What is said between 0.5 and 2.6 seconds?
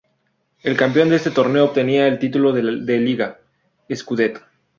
El campeón de este torneo obtenía el título